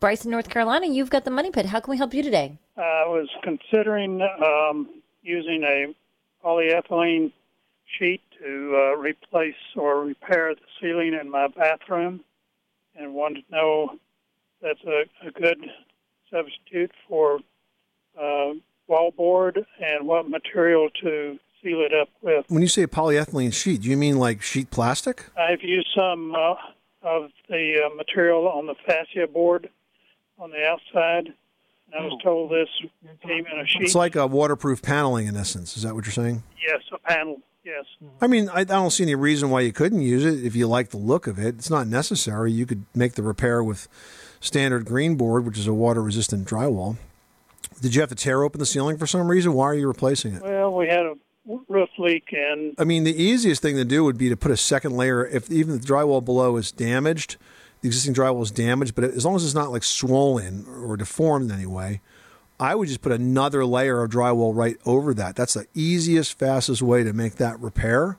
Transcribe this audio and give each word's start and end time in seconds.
Bryson, 0.00 0.30
North 0.30 0.48
Carolina. 0.48 0.86
You've 0.86 1.10
got 1.10 1.26
the 1.26 1.30
Money 1.30 1.50
Pit. 1.50 1.66
How 1.66 1.78
can 1.78 1.90
we 1.90 1.98
help 1.98 2.14
you 2.14 2.22
today? 2.22 2.58
I 2.78 3.04
was 3.06 3.28
considering 3.42 4.22
um, 4.42 4.88
using 5.22 5.62
a 5.62 5.94
polyethylene 6.42 7.32
sheet 7.98 8.22
to 8.42 8.74
uh, 8.74 8.96
replace 8.96 9.54
or 9.76 10.02
repair 10.02 10.54
the 10.54 10.60
ceiling 10.80 11.12
in 11.20 11.30
my 11.30 11.48
bathroom, 11.48 12.20
and 12.96 13.12
wanted 13.12 13.46
to 13.46 13.54
know 13.54 13.90
if 13.92 13.98
that's 14.62 14.84
a, 14.86 15.28
a 15.28 15.30
good 15.32 15.66
substitute 16.30 16.92
for 17.06 17.40
uh, 18.18 18.54
wallboard 18.88 19.62
and 19.84 20.06
what 20.06 20.30
material 20.30 20.88
to 21.02 21.38
seal 21.62 21.80
it 21.80 21.92
up 21.92 22.08
with. 22.22 22.46
When 22.48 22.62
you 22.62 22.68
say 22.68 22.86
polyethylene 22.86 23.52
sheet, 23.52 23.82
do 23.82 23.90
you 23.90 23.98
mean 23.98 24.18
like 24.18 24.40
sheet 24.40 24.70
plastic? 24.70 25.26
I've 25.36 25.62
used 25.62 25.88
some 25.94 26.34
uh, 26.34 26.54
of 27.02 27.30
the 27.50 27.82
uh, 27.84 27.94
material 27.94 28.48
on 28.48 28.66
the 28.66 28.74
fascia 28.86 29.26
board 29.26 29.68
on 30.40 30.50
the 30.50 30.64
outside. 30.64 31.32
And 31.92 32.00
I 32.00 32.04
was 32.04 32.14
oh. 32.20 32.24
told 32.24 32.50
this 32.50 32.68
came 33.22 33.46
in 33.46 33.58
a 33.58 33.66
sheet. 33.66 33.82
It's 33.82 33.94
like 33.94 34.16
a 34.16 34.26
waterproof 34.26 34.82
paneling 34.82 35.26
in 35.26 35.36
essence. 35.36 35.76
Is 35.76 35.82
that 35.82 35.94
what 35.94 36.06
you're 36.06 36.12
saying? 36.12 36.42
yes, 36.66 36.80
a 36.92 36.98
panel. 36.98 37.40
Yes. 37.64 37.84
I 38.22 38.26
mean, 38.26 38.48
I, 38.48 38.60
I 38.60 38.64
don't 38.64 38.90
see 38.90 39.02
any 39.02 39.14
reason 39.14 39.50
why 39.50 39.60
you 39.60 39.72
couldn't 39.72 40.00
use 40.00 40.24
it 40.24 40.44
if 40.44 40.56
you 40.56 40.66
like 40.66 40.90
the 40.90 40.96
look 40.96 41.26
of 41.26 41.38
it. 41.38 41.56
It's 41.56 41.68
not 41.68 41.86
necessary. 41.86 42.50
You 42.50 42.64
could 42.64 42.84
make 42.94 43.14
the 43.14 43.22
repair 43.22 43.62
with 43.62 43.86
standard 44.40 44.86
green 44.86 45.16
board, 45.16 45.44
which 45.44 45.58
is 45.58 45.66
a 45.66 45.74
water 45.74 46.02
resistant 46.02 46.48
drywall. 46.48 46.96
Did 47.82 47.94
you 47.94 48.00
have 48.00 48.08
to 48.08 48.14
tear 48.14 48.42
open 48.42 48.60
the 48.60 48.66
ceiling 48.66 48.96
for 48.96 49.06
some 49.06 49.28
reason? 49.28 49.52
Why 49.52 49.66
are 49.66 49.74
you 49.74 49.86
replacing 49.88 50.34
it? 50.34 50.42
Well, 50.42 50.72
we 50.72 50.86
had 50.86 51.04
a 51.04 51.14
roof 51.68 51.90
leak, 51.98 52.32
and 52.32 52.74
I 52.78 52.84
mean, 52.84 53.04
the 53.04 53.22
easiest 53.22 53.60
thing 53.60 53.76
to 53.76 53.84
do 53.84 54.04
would 54.04 54.16
be 54.18 54.30
to 54.30 54.36
put 54.36 54.50
a 54.50 54.56
second 54.56 54.96
layer. 54.96 55.26
If 55.26 55.50
even 55.50 55.78
the 55.78 55.86
drywall 55.86 56.24
below 56.24 56.56
is 56.56 56.72
damaged, 56.72 57.36
the 57.80 57.88
existing 57.88 58.14
drywall 58.14 58.42
is 58.42 58.50
damaged, 58.50 58.94
but 58.94 59.04
as 59.04 59.24
long 59.24 59.36
as 59.36 59.44
it's 59.44 59.54
not 59.54 59.70
like 59.70 59.82
swollen 59.82 60.66
or 60.66 60.96
deformed 60.96 61.50
in 61.50 61.56
any 61.56 61.66
way, 61.66 62.00
I 62.58 62.74
would 62.74 62.88
just 62.88 63.00
put 63.00 63.12
another 63.12 63.64
layer 63.64 64.02
of 64.02 64.10
drywall 64.10 64.54
right 64.54 64.76
over 64.84 65.14
that. 65.14 65.34
That's 65.34 65.54
the 65.54 65.66
easiest, 65.74 66.38
fastest 66.38 66.82
way 66.82 67.02
to 67.02 67.14
make 67.14 67.36
that 67.36 67.58
repair. 67.58 68.18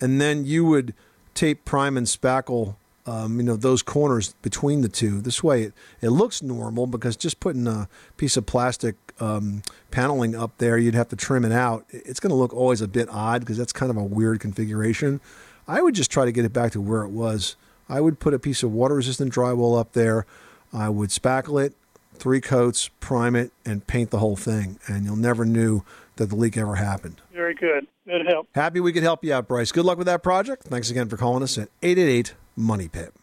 And 0.00 0.20
then 0.20 0.46
you 0.46 0.64
would 0.64 0.94
tape, 1.34 1.66
prime, 1.66 1.98
and 1.98 2.06
spackle, 2.06 2.76
um, 3.06 3.36
you 3.36 3.42
know, 3.42 3.56
those 3.56 3.82
corners 3.82 4.34
between 4.40 4.80
the 4.80 4.88
two. 4.88 5.20
This 5.20 5.42
way, 5.42 5.64
it, 5.64 5.74
it 6.00 6.08
looks 6.08 6.42
normal 6.42 6.86
because 6.86 7.14
just 7.14 7.40
putting 7.40 7.66
a 7.66 7.88
piece 8.16 8.38
of 8.38 8.46
plastic 8.46 8.96
um, 9.20 9.62
paneling 9.90 10.34
up 10.34 10.56
there, 10.56 10.78
you'd 10.78 10.94
have 10.94 11.10
to 11.10 11.16
trim 11.16 11.44
it 11.44 11.52
out. 11.52 11.84
It's 11.90 12.20
going 12.20 12.30
to 12.30 12.36
look 12.36 12.54
always 12.54 12.80
a 12.80 12.88
bit 12.88 13.08
odd 13.10 13.40
because 13.42 13.58
that's 13.58 13.72
kind 13.72 13.90
of 13.90 13.98
a 13.98 14.02
weird 14.02 14.40
configuration. 14.40 15.20
I 15.68 15.82
would 15.82 15.94
just 15.94 16.10
try 16.10 16.24
to 16.24 16.32
get 16.32 16.46
it 16.46 16.54
back 16.54 16.72
to 16.72 16.80
where 16.80 17.02
it 17.02 17.10
was. 17.10 17.56
I 17.88 18.00
would 18.00 18.18
put 18.18 18.34
a 18.34 18.38
piece 18.38 18.62
of 18.62 18.72
water 18.72 18.94
resistant 18.96 19.32
drywall 19.32 19.78
up 19.78 19.92
there. 19.92 20.26
I 20.72 20.88
would 20.88 21.10
spackle 21.10 21.64
it, 21.64 21.74
three 22.14 22.40
coats, 22.40 22.90
prime 23.00 23.36
it, 23.36 23.52
and 23.64 23.86
paint 23.86 24.10
the 24.10 24.18
whole 24.18 24.36
thing. 24.36 24.78
And 24.86 25.04
you'll 25.04 25.16
never 25.16 25.44
knew 25.44 25.82
that 26.16 26.26
the 26.30 26.36
leak 26.36 26.56
ever 26.56 26.76
happened. 26.76 27.20
very 27.32 27.54
good. 27.54 27.86
Good 28.06 28.26
help. 28.26 28.48
Happy 28.54 28.80
we 28.80 28.92
could 28.92 29.02
help 29.02 29.24
you 29.24 29.32
out, 29.32 29.48
Bryce. 29.48 29.72
Good 29.72 29.84
luck 29.84 29.96
with 29.96 30.06
that 30.06 30.22
project. 30.22 30.64
Thanks 30.64 30.90
again 30.90 31.08
for 31.08 31.16
calling 31.16 31.42
us 31.42 31.56
at 31.56 31.70
888 31.82 32.34
Money 32.54 32.86
Pit. 32.88 33.14